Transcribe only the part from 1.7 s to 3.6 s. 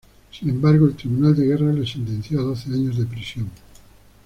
lo sentenció a doce años de prisión.